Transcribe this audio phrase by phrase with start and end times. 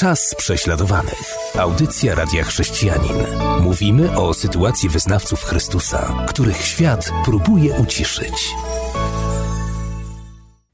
[0.00, 1.34] Czas prześladowanych.
[1.58, 3.16] Audycja Radia Chrześcijanin.
[3.62, 8.54] Mówimy o sytuacji wyznawców Chrystusa, których świat próbuje uciszyć.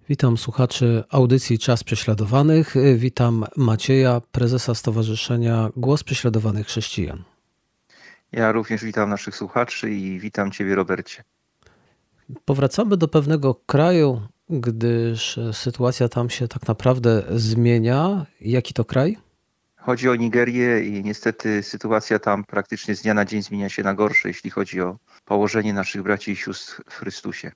[0.08, 2.74] Witam słuchaczy audycji Czas Prześladowanych.
[2.96, 7.22] Witam Macieja, prezesa Stowarzyszenia Głos Prześladowanych Chrześcijan.
[8.32, 11.24] Ja również witam naszych słuchaczy i witam Ciebie, Robercie.
[12.44, 18.26] Powracamy do pewnego kraju, gdyż sytuacja tam się tak naprawdę zmienia.
[18.40, 19.16] Jaki to kraj?
[19.76, 23.94] Chodzi o Nigerię i niestety sytuacja tam praktycznie z dnia na dzień zmienia się na
[23.94, 27.52] gorsze, jeśli chodzi o położenie naszych braci i sióstr w Chrystusie.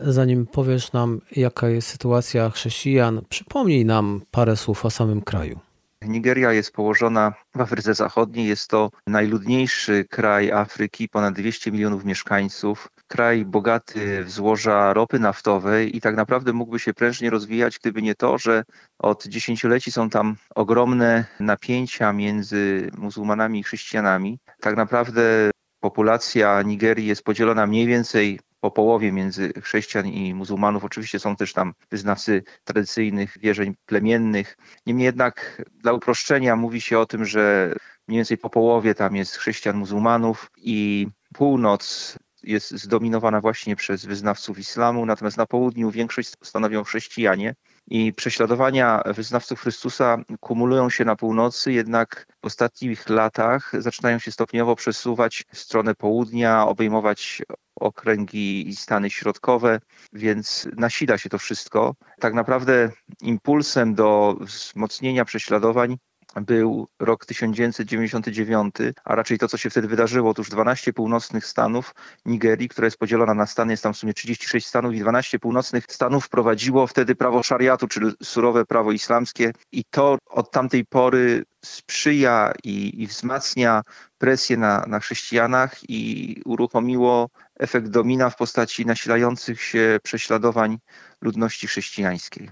[0.00, 5.60] Zanim powiesz nam, jaka jest sytuacja chrześcijan, przypomnij nam parę słów o samym kraju.
[6.02, 8.46] Nigeria jest położona w Afryce Zachodniej.
[8.46, 12.88] Jest to najludniejszy kraj Afryki, ponad 200 milionów mieszkańców.
[13.08, 18.14] Kraj bogaty w złoża ropy naftowej i tak naprawdę mógłby się prężnie rozwijać, gdyby nie
[18.14, 18.64] to, że
[18.98, 24.38] od dziesięcioleci są tam ogromne napięcia między muzułmanami i chrześcijanami.
[24.60, 30.84] Tak naprawdę populacja Nigerii jest podzielona mniej więcej po połowie między chrześcijan i muzułmanów.
[30.84, 34.56] Oczywiście są też tam wyznawcy tradycyjnych wierzeń plemiennych.
[34.86, 37.74] Niemniej jednak dla uproszczenia mówi się o tym, że
[38.08, 44.58] mniej więcej po połowie tam jest chrześcijan, muzułmanów i północ jest zdominowana właśnie przez wyznawców
[44.58, 47.54] islamu, natomiast na południu większość stanowią chrześcijanie
[47.86, 54.76] i prześladowania wyznawców Chrystusa kumulują się na północy, jednak w ostatnich latach zaczynają się stopniowo
[54.76, 57.42] przesuwać w stronę południa, obejmować
[57.80, 59.80] okręgi i stany środkowe,
[60.12, 61.94] więc nasila się to wszystko.
[62.20, 65.96] Tak naprawdę impulsem do wzmocnienia prześladowań
[66.40, 70.30] był rok 1999, a raczej to, co się wtedy wydarzyło.
[70.30, 74.66] Otóż 12 północnych stanów Nigerii, która jest podzielona na stany, jest tam w sumie 36
[74.66, 80.18] stanów i 12 północnych stanów wprowadziło wtedy prawo szariatu, czyli surowe prawo islamskie i to
[80.30, 83.82] od tamtej pory sprzyja i, i wzmacnia
[84.18, 90.78] presję na, na chrześcijanach i uruchomiło efekt domina w postaci nasilających się prześladowań
[91.20, 92.50] ludności chrześcijańskiej.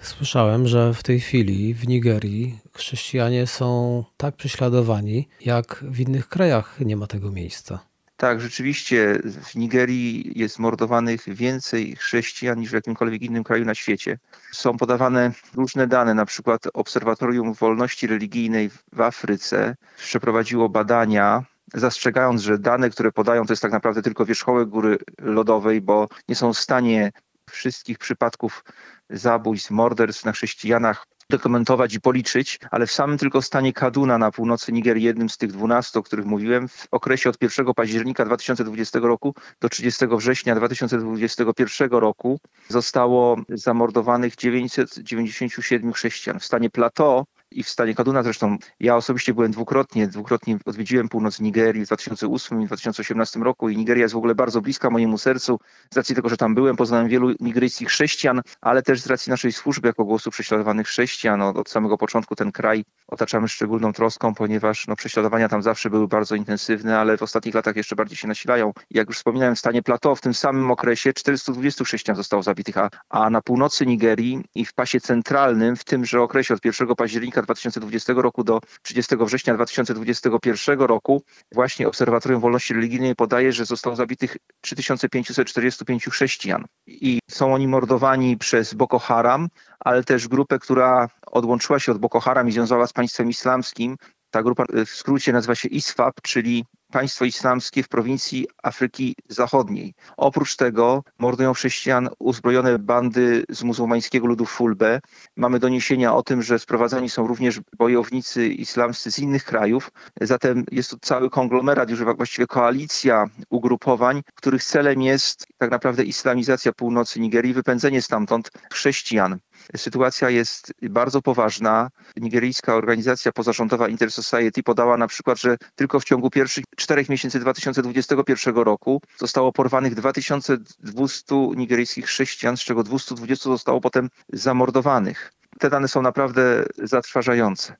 [0.00, 6.80] Słyszałem, że w tej chwili w Nigerii chrześcijanie są tak prześladowani, jak w innych krajach
[6.80, 7.78] nie ma tego miejsca.
[8.16, 14.18] Tak, rzeczywiście w Nigerii jest mordowanych więcej chrześcijan niż w jakimkolwiek innym kraju na świecie.
[14.52, 22.58] Są podawane różne dane, na przykład Obserwatorium Wolności Religijnej w Afryce przeprowadziło badania zastrzegając, że
[22.58, 26.58] dane, które podają, to jest tak naprawdę tylko wierzchołek góry lodowej, bo nie są w
[26.58, 27.12] stanie
[27.50, 28.64] wszystkich przypadków
[29.10, 34.72] zabójstw, morderstw na chrześcijanach dokumentować i policzyć, ale w samym tylko stanie Kaduna na północy
[34.72, 39.34] Nigerii, jednym z tych 12, o których mówiłem, w okresie od 1 października 2020 roku
[39.60, 46.40] do 30 września 2021 roku zostało zamordowanych 997 chrześcijan.
[46.40, 47.24] W stanie Plateau
[47.56, 52.62] i w stanie Kaduna zresztą ja osobiście byłem dwukrotnie, dwukrotnie odwiedziłem północ Nigerii w 2008
[52.62, 55.58] i 2018 roku i Nigeria jest w ogóle bardzo bliska mojemu sercu
[55.92, 59.52] z racji tego, że tam byłem, poznałem wielu nigeryjskich chrześcijan, ale też z racji naszej
[59.52, 61.42] służby jako głosu prześladowanych chrześcijan.
[61.42, 66.08] Od, od samego początku ten kraj otaczamy szczególną troską, ponieważ no, prześladowania tam zawsze były
[66.08, 68.72] bardzo intensywne, ale w ostatnich latach jeszcze bardziej się nasilają.
[68.90, 72.90] Jak już wspominałem, w stanie Plateau w tym samym okresie 420 chrześcijan zostało zabitych, a,
[73.08, 78.12] a na północy Nigerii i w pasie centralnym w tymże okresie od 1 października 2020
[78.12, 81.22] roku do 30 września 2021 roku
[81.54, 88.74] właśnie Obserwatorium Wolności Religijnej podaje, że zostało zabitych 3545 chrześcijan i są oni mordowani przez
[88.74, 89.48] Boko Haram,
[89.80, 93.96] ale też grupę, która odłączyła się od Boko Haram i związała z państwem islamskim.
[94.30, 99.94] Ta grupa w skrócie nazywa się ISFAP, czyli państwo islamskie w prowincji Afryki Zachodniej.
[100.16, 105.00] Oprócz tego mordują chrześcijan uzbrojone bandy z muzułmańskiego ludu Fulbe.
[105.36, 109.90] Mamy doniesienia o tym, że sprowadzani są również bojownicy islamscy z innych krajów.
[110.20, 116.72] Zatem jest to cały konglomerat, już właściwie koalicja ugrupowań, których celem jest tak naprawdę islamizacja
[116.72, 119.38] północy Nigerii, wypędzenie stamtąd chrześcijan.
[119.76, 121.90] Sytuacja jest bardzo poważna.
[122.16, 127.40] Nigeryjska organizacja pozarządowa Inter Society podała na przykład, że tylko w ciągu pierwszych czterech miesięcy
[127.40, 135.32] 2021 roku zostało porwanych 2200 nigeryjskich chrześcijan, z czego 220 zostało potem zamordowanych.
[135.58, 137.76] Te dane są naprawdę zatrważające.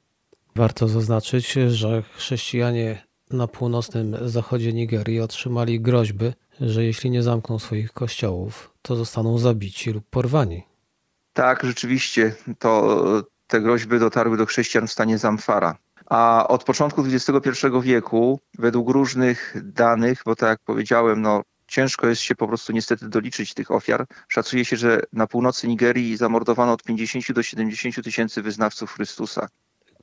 [0.57, 7.93] Warto zaznaczyć, że chrześcijanie na północnym zachodzie Nigerii otrzymali groźby, że jeśli nie zamkną swoich
[7.93, 10.63] kościołów, to zostaną zabici lub porwani.
[11.37, 13.03] Tak, rzeczywiście to
[13.47, 15.79] te groźby dotarły do chrześcijan w stanie Zamfara.
[16.07, 22.23] A od początku XXI wieku, według różnych danych, bo tak jak powiedziałem, no, ciężko jest
[22.23, 26.83] się po prostu niestety doliczyć tych ofiar, szacuje się, że na północy Nigerii zamordowano od
[26.83, 29.49] 50 do 70 tysięcy wyznawców Chrystusa.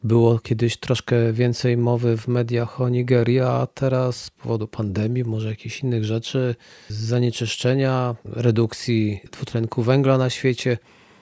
[0.04, 5.50] Było kiedyś troszkę więcej mowy w mediach o Nigerii, a teraz z powodu pandemii, może
[5.50, 6.56] jakichś innych rzeczy,
[6.90, 10.78] zanieczyszczenia, redukcji dwutlenku węgla na świecie,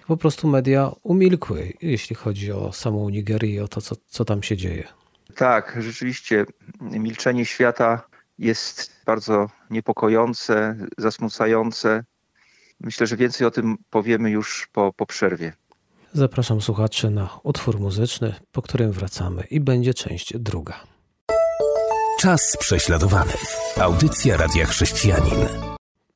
[0.07, 4.43] po prostu media umilkły, jeśli chodzi o samą Nigerię i o to, co, co tam
[4.43, 4.87] się dzieje.
[5.35, 6.45] Tak, rzeczywiście
[6.81, 8.01] milczenie świata
[8.39, 12.03] jest bardzo niepokojące, zasmucające.
[12.79, 15.53] Myślę, że więcej o tym powiemy już po, po przerwie.
[16.13, 20.83] Zapraszam słuchaczy na utwór muzyczny, po którym wracamy i będzie część druga.
[22.21, 23.45] Czas prześladowanych.
[23.77, 25.70] Audycja Radia Chrześcijanin.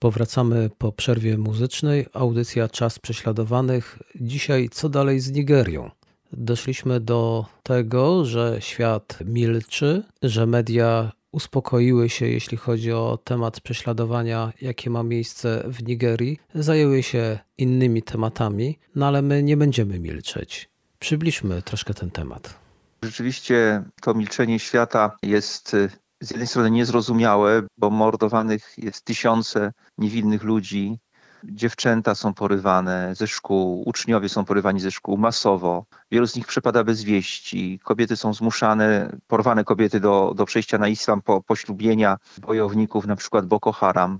[0.05, 2.05] Powracamy po przerwie muzycznej.
[2.13, 3.99] Audycja Czas prześladowanych.
[4.15, 5.91] Dzisiaj co dalej z Nigerią?
[6.31, 14.53] Doszliśmy do tego, że świat milczy, że media uspokoiły się, jeśli chodzi o temat prześladowania,
[14.61, 20.69] jakie ma miejsce w Nigerii, zajęły się innymi tematami, no ale my nie będziemy milczeć.
[20.99, 22.59] Przybliżmy troszkę ten temat.
[23.03, 25.89] Rzeczywiście to milczenie świata jest y,
[26.21, 30.99] z jednej strony niezrozumiałe, bo mordowanych jest tysiące niewinnych ludzi,
[31.43, 36.83] dziewczęta są porywane ze szkół, uczniowie są porywani ze szkół masowo, wielu z nich przepada
[36.83, 43.07] bez wieści, kobiety są zmuszane, porwane kobiety do, do przejścia na islam po poślubienia bojowników,
[43.07, 44.19] na przykład Boko Haram.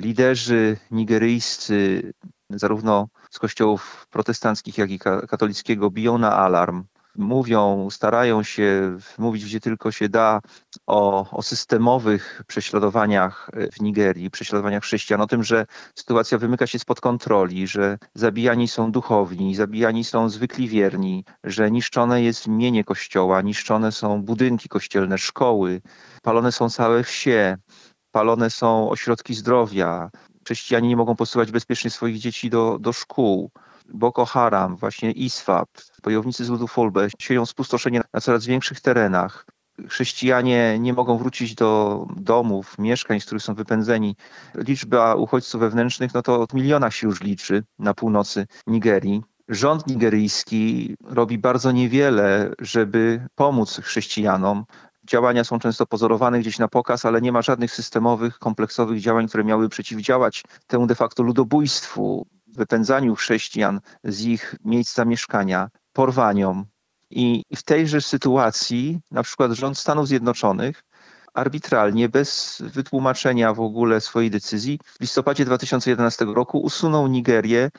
[0.00, 2.12] Liderzy nigeryjscy,
[2.50, 6.84] zarówno z kościołów protestanckich, jak i katolickiego, biją na alarm
[7.18, 10.40] mówią, starają się mówić gdzie tylko się da
[10.86, 17.00] o, o systemowych prześladowaniach w Nigerii, prześladowaniach chrześcijan, o tym, że sytuacja wymyka się spod
[17.00, 23.92] kontroli, że zabijani są duchowni, zabijani są zwykli wierni, że niszczone jest mienie kościoła, niszczone
[23.92, 25.82] są budynki kościelne, szkoły,
[26.22, 27.56] palone są całe wsie,
[28.10, 30.10] palone są ośrodki zdrowia,
[30.44, 33.50] chrześcijanie nie mogą posyłać bezpiecznie swoich dzieci do, do szkół.
[33.94, 35.68] Boko Haram, właśnie ISWAP,
[36.02, 39.46] bojownicy z ludu Fulbe sieją spustoszenie na coraz większych terenach.
[39.88, 44.16] Chrześcijanie nie mogą wrócić do domów, mieszkań, z których są wypędzeni.
[44.54, 49.22] Liczba uchodźców wewnętrznych no to od miliona się już liczy na północy Nigerii.
[49.48, 54.64] Rząd nigeryjski robi bardzo niewiele, żeby pomóc chrześcijanom.
[55.04, 59.44] Działania są często pozorowane gdzieś na pokaz, ale nie ma żadnych systemowych, kompleksowych działań, które
[59.44, 66.66] miały przeciwdziałać temu de facto ludobójstwu, wypędzaniu chrześcijan z ich miejsca mieszkania, porwaniom.
[67.10, 70.82] I w tejże sytuacji na przykład rząd Stanów Zjednoczonych
[71.36, 77.70] arbitralnie, bez wytłumaczenia w ogóle swojej decyzji, w listopadzie 2011 roku usunął Nigerię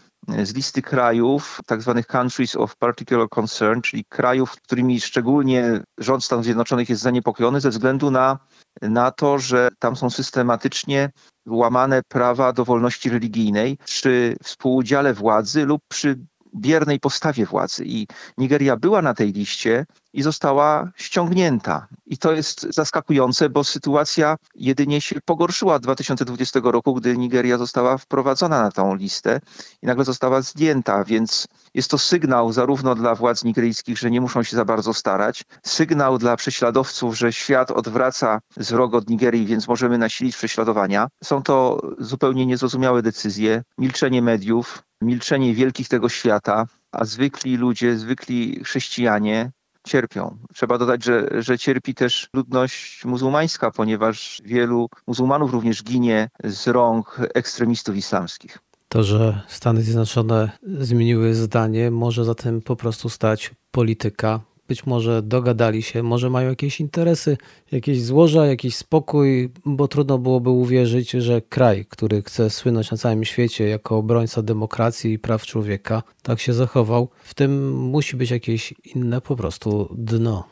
[0.43, 6.45] z listy krajów, tak zwanych countries of particular concern, czyli krajów, którymi szczególnie rząd Stanów
[6.45, 8.39] Zjednoczonych jest zaniepokojony ze względu na,
[8.81, 11.09] na to, że tam są systematycznie
[11.47, 16.19] łamane prawa do wolności religijnej przy współudziale władzy lub przy
[16.55, 17.83] biernej postawie władzy.
[17.85, 18.07] I
[18.37, 21.87] Nigeria była na tej liście i została ściągnięta.
[22.05, 27.97] I to jest zaskakujące, bo sytuacja jedynie się pogorszyła od 2020 roku, gdy Nigeria została
[27.97, 29.39] wprowadzona na tą listę
[29.81, 34.43] i nagle została zdjęta, więc jest to sygnał zarówno dla władz nigeryjskich, że nie muszą
[34.43, 39.97] się za bardzo starać, sygnał dla prześladowców, że świat odwraca wzrok od Nigerii, więc możemy
[39.97, 41.07] nasilić prześladowania.
[41.23, 48.63] Są to zupełnie niezrozumiałe decyzje, milczenie mediów, milczenie wielkich tego świata, a zwykli ludzie, zwykli
[48.63, 49.51] chrześcijanie
[49.87, 50.37] cierpią.
[50.53, 57.19] Trzeba dodać, że, że cierpi też ludność muzułmańska, ponieważ wielu muzułmanów również ginie z rąk
[57.33, 58.59] ekstremistów islamskich.
[58.89, 65.83] To, że Stany Zjednoczone zmieniły zdanie, może zatem po prostu stać polityka, być może dogadali
[65.83, 67.37] się, może mają jakieś interesy,
[67.71, 73.25] jakieś złoża, jakiś spokój, bo trudno byłoby uwierzyć, że kraj, który chce słynąć na całym
[73.25, 77.09] świecie jako obrońca demokracji i praw człowieka, tak się zachował.
[77.23, 80.43] W tym musi być jakieś inne po prostu dno.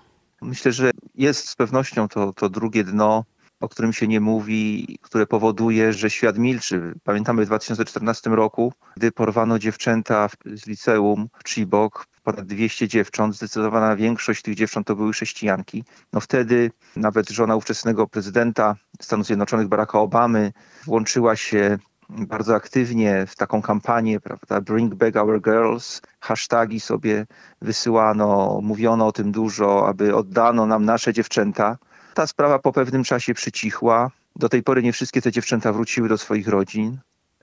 [0.42, 3.24] Myślę, że jest z pewnością to, to drugie dno,
[3.60, 6.94] o którym się nie mówi, które powoduje, że świat milczy.
[7.04, 13.96] Pamiętamy w 2014 roku, gdy porwano dziewczęta z liceum w Chibok, ponad 200 dziewcząt, zdecydowana
[13.96, 15.84] większość tych dziewcząt to były chrześcijanki.
[16.14, 20.54] No wtedy nawet żona ówczesnego prezydenta Stanów Zjednoczonych Baracka Obamy
[20.86, 21.78] włączyła się
[22.10, 27.26] bardzo aktywnie w taką kampanię, prawda, Bring Back Our Girls, hashtagi sobie
[27.62, 31.78] wysyłano, mówiono o tym dużo, aby oddano nam nasze dziewczęta.
[32.14, 34.12] Ta sprawa po pewnym czasie przycichła.
[34.36, 37.00] Do tej pory nie wszystkie te dziewczęta wróciły do swoich rodzin,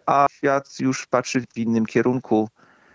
[0.06, 2.48] a świat już patrzy w innym kierunku.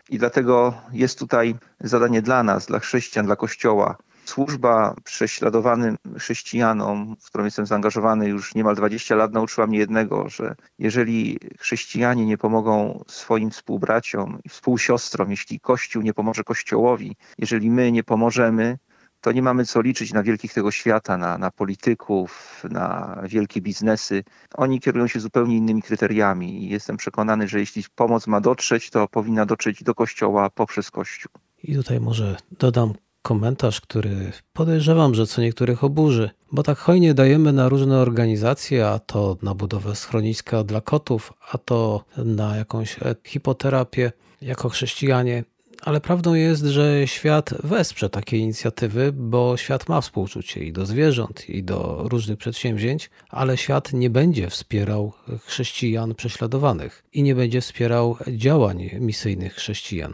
[0.09, 3.97] I dlatego jest tutaj zadanie dla nas, dla chrześcijan, dla Kościoła.
[4.25, 10.55] Służba prześladowanym chrześcijanom, w którą jestem zaangażowany już niemal 20 lat, nauczyła mnie jednego, że
[10.79, 17.91] jeżeli chrześcijanie nie pomogą swoim współbraciom i współsiostrom, jeśli Kościół nie pomoże Kościołowi, jeżeli my
[17.91, 18.77] nie pomożemy,
[19.21, 24.23] to nie mamy co liczyć na wielkich tego świata, na, na polityków, na wielkie biznesy.
[24.53, 29.07] Oni kierują się zupełnie innymi kryteriami i jestem przekonany, że jeśli pomoc ma dotrzeć, to
[29.07, 31.31] powinna dotrzeć do Kościoła poprzez Kościół.
[31.63, 37.53] I tutaj może dodam komentarz, który podejrzewam, że co niektórych oburzy, bo tak hojnie dajemy
[37.53, 44.11] na różne organizacje, a to na budowę schroniska dla kotów, a to na jakąś hipoterapię
[44.41, 45.43] jako chrześcijanie.
[45.81, 51.49] Ale prawdą jest, że świat wesprze takie inicjatywy, bo świat ma współczucie i do zwierząt,
[51.49, 55.13] i do różnych przedsięwzięć, ale świat nie będzie wspierał
[55.45, 60.13] chrześcijan prześladowanych i nie będzie wspierał działań misyjnych chrześcijan.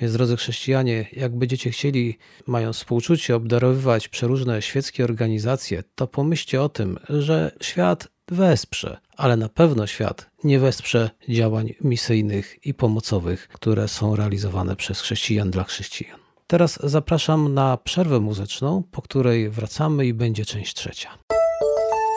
[0.00, 6.68] Więc drodzy chrześcijanie, jak będziecie chcieli, mając współczucie, obdarowywać przeróżne świeckie organizacje, to pomyślcie o
[6.68, 13.88] tym, że świat wesprze, ale na pewno świat nie wesprze działań misyjnych i pomocowych, które
[13.88, 16.20] są realizowane przez chrześcijan dla chrześcijan.
[16.46, 21.18] Teraz zapraszam na przerwę muzyczną, po której wracamy i będzie część trzecia.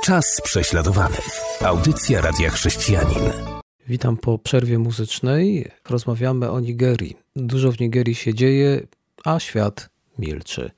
[0.05, 1.29] Czas prześladowanych.
[1.61, 3.31] Audycja Radia Chrześcijanin.
[3.87, 5.71] Witam po przerwie muzycznej.
[5.89, 7.17] Rozmawiamy o Nigerii.
[7.35, 8.87] Dużo w Nigerii się dzieje,
[9.23, 10.71] a świat milczy.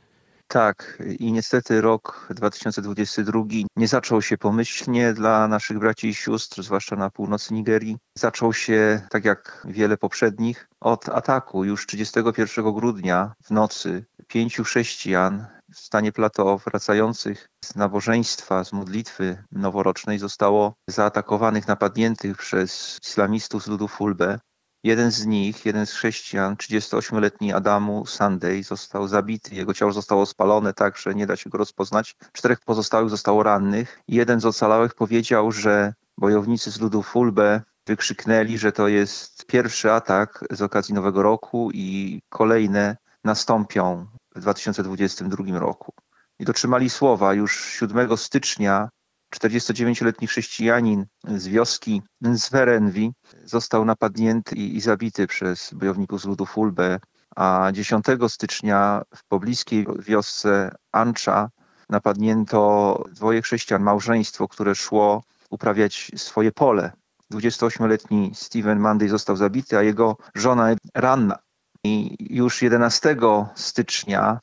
[0.50, 3.44] Tak, i niestety rok 2022
[3.75, 7.98] nie zaczął się pomyślnie dla naszych braci i sióstr, zwłaszcza na północy Nigerii.
[8.18, 11.63] Zaczął się, tak jak wiele poprzednich, od ataku.
[11.63, 19.44] Już 31 grudnia w nocy pięciu chrześcijan w stanie plateau wracających z nabożeństwa, z modlitwy
[19.51, 24.39] noworocznej zostało zaatakowanych, napadniętych przez islamistów z ludu Fulbe.
[24.88, 29.56] Jeden z nich, jeden z chrześcijan, 38-letni Adamu Sunday, został zabity.
[29.56, 32.15] Jego ciało zostało spalone tak, że nie da się go rozpoznać.
[32.32, 34.00] Czterech pozostałych zostało rannych.
[34.08, 40.46] Jeden z ocalałych powiedział, że bojownicy z ludu Fulbe wykrzyknęli, że to jest pierwszy atak
[40.51, 45.94] z okazji Nowego Roku i kolejne nastąpią w 2022 roku.
[46.39, 47.34] I dotrzymali słowa.
[47.34, 48.89] Już 7 stycznia
[49.36, 53.13] 49-letni chrześcijanin z wioski Nzwerenwi
[53.46, 57.00] został napadnięty i, i zabity przez bojowników z ludu Fulbe,
[57.36, 61.50] a 10 stycznia w pobliskiej wiosce Ancha
[61.89, 66.91] napadnięto dwoje chrześcijan, małżeństwo, które szło uprawiać swoje pole.
[67.34, 71.39] 28-letni Steven Manday został zabity, a jego żona ranna.
[71.84, 73.17] I już 11
[73.55, 74.39] stycznia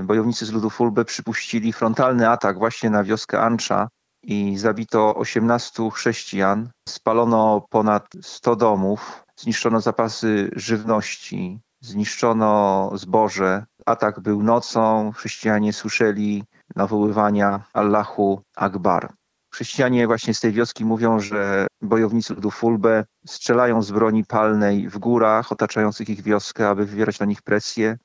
[0.00, 3.88] bojownicy z ludu Fulbe przypuścili frontalny atak właśnie na wioskę Ancha
[4.26, 13.64] i zabito 18 chrześcijan, spalono ponad 100 domów, zniszczono zapasy żywności, zniszczono zboże.
[13.86, 16.44] Atak był nocą, chrześcijanie słyszeli
[16.76, 19.12] nawoływania Allahu Akbar.
[19.54, 24.98] Chrześcijanie właśnie z tej wioski mówią, że bojownicy ludu Fulbe strzelają z broni palnej w
[24.98, 27.96] górach otaczających ich wioskę, aby wywierać na nich presję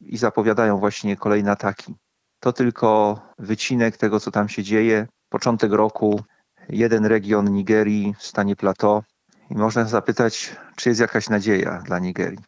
[0.00, 1.94] i zapowiadają właśnie kolejne ataki.
[2.40, 5.06] To tylko wycinek tego, co tam się dzieje.
[5.28, 6.20] Początek roku,
[6.68, 9.02] jeden region Nigerii w stanie plateau
[9.50, 12.38] i można zapytać, czy jest jakaś nadzieja dla Nigerii.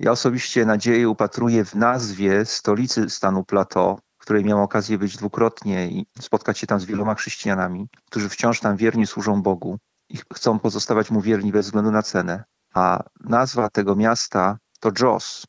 [0.00, 6.06] Ja osobiście nadzieję upatruję w nazwie stolicy stanu plateau, której miałem okazję być dwukrotnie i
[6.20, 11.10] spotkać się tam z wieloma chrześcijanami, którzy wciąż tam wiernie służą Bogu i chcą pozostawać
[11.10, 12.44] mu wierni bez względu na cenę.
[12.74, 15.46] A nazwa tego miasta to Jos.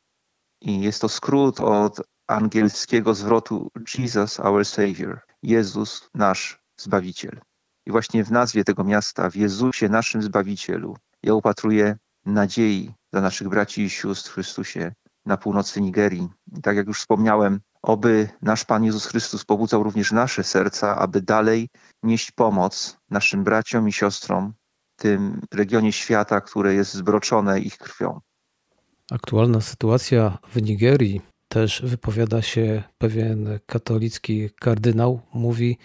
[0.61, 5.19] I jest to skrót od angielskiego zwrotu Jesus our Savior.
[5.43, 7.41] Jezus nasz Zbawiciel.
[7.85, 13.49] I właśnie w nazwie tego miasta, w Jezusie naszym Zbawicielu, ja upatruję nadziei dla naszych
[13.49, 14.93] braci i sióstr w Chrystusie
[15.25, 16.29] na północy Nigerii.
[16.57, 21.21] I tak jak już wspomniałem, Oby nasz Pan Jezus Chrystus pobudzał również nasze serca, aby
[21.21, 21.69] dalej
[22.03, 24.53] nieść pomoc naszym braciom i siostrom
[24.97, 28.19] w tym regionie świata, które jest zbroczone ich krwią.
[29.11, 31.21] Aktualna sytuacja w Nigerii
[31.55, 35.77] też wypowiada się pewien katolicki kardynał, mówi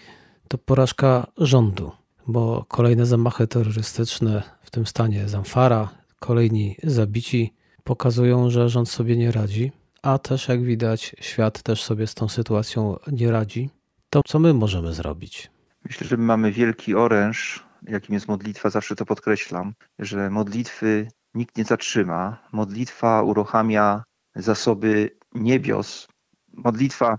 [0.47, 1.91] to porażka rządu,
[2.27, 9.31] bo kolejne zamachy terrorystyczne w tym stanie Zamfara, kolejni zabici pokazują, że rząd sobie nie
[9.31, 13.69] radzi a też jak widać, świat też sobie z tą sytuacją nie radzi.
[14.09, 15.51] To co my możemy zrobić?
[15.85, 21.57] Myślę, że my mamy wielki oręż, jakim jest modlitwa, zawsze to podkreślam, że modlitwy nikt
[21.57, 22.37] nie zatrzyma.
[22.51, 24.03] Modlitwa uruchamia
[24.35, 26.07] zasoby niebios.
[26.53, 27.17] Modlitwa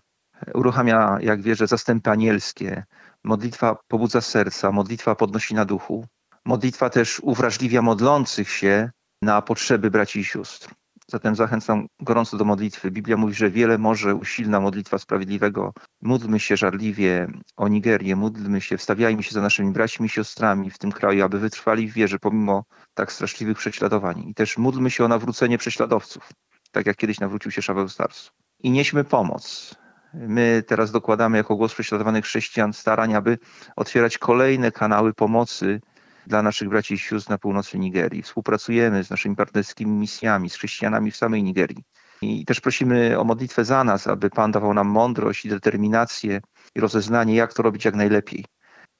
[0.54, 2.84] uruchamia, jak wierzę, zastępy anielskie.
[3.24, 6.06] Modlitwa pobudza serca, modlitwa podnosi na duchu.
[6.44, 8.90] Modlitwa też uwrażliwia modlących się
[9.22, 10.74] na potrzeby braci i sióstr.
[11.08, 12.90] Zatem zachęcam gorąco do modlitwy.
[12.90, 15.72] Biblia mówi, że wiele może usilna modlitwa sprawiedliwego.
[16.02, 20.78] Módlmy się żarliwie o Nigerię, módlmy się, wstawiajmy się za naszymi braćmi i siostrami w
[20.78, 22.64] tym kraju, aby wytrwali w wierze pomimo
[22.94, 24.24] tak straszliwych prześladowań.
[24.28, 26.32] I też módlmy się o nawrócenie prześladowców,
[26.72, 28.30] tak jak kiedyś nawrócił się Szaweł Stars.
[28.58, 29.74] I nieśmy pomoc.
[30.14, 33.38] My teraz dokładamy jako głos prześladowanych chrześcijan starań, aby
[33.76, 35.80] otwierać kolejne kanały pomocy
[36.26, 38.22] dla naszych braci i sióstr na północy Nigerii.
[38.22, 41.84] Współpracujemy z naszymi partnerskimi misjami, z chrześcijanami w samej Nigerii.
[42.22, 46.40] I też prosimy o modlitwę za nas, aby Pan dawał nam mądrość i determinację
[46.74, 48.44] i rozeznanie, jak to robić jak najlepiej.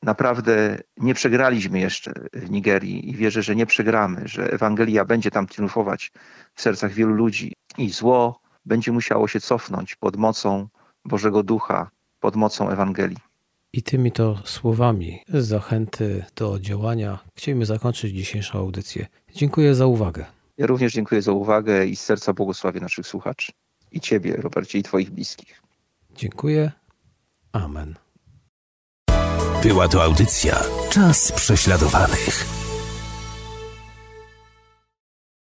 [0.02, 5.47] Naprawdę nie przegraliśmy jeszcze w Nigerii i wierzę, że nie przegramy, że Ewangelia będzie tam
[5.47, 6.12] triumfować
[6.54, 10.68] w sercach wielu ludzi i zło będzie musiało się cofnąć pod mocą
[11.04, 11.90] Bożego Ducha,
[12.21, 13.18] pod mocą Ewangelii.
[13.73, 19.06] I tymi to słowami zachęty do działania chcielibyśmy zakończyć dzisiejszą audycję.
[19.35, 20.26] Dziękuję za uwagę.
[20.59, 23.52] Ja również dziękuję za uwagę i z serca błogosławię naszych słuchaczy.
[23.92, 25.62] I Ciebie, Robercie, i Twoich bliskich.
[26.14, 26.73] Dziękuję.
[27.52, 28.01] Amen.
[29.62, 32.62] Była to audycja Czas prześladowanych.